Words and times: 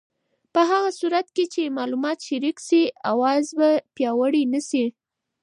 په 0.53 0.61
هغه 0.69 0.89
صورت 0.99 1.27
کې 1.35 1.45
چې 1.53 1.73
معلومات 1.77 2.17
شریک 2.27 2.57
شي، 2.67 2.83
اوازې 3.11 3.51
به 3.59 3.69
پیاوړې 3.95 4.43
نه 4.53 4.61
شي. 4.69 4.85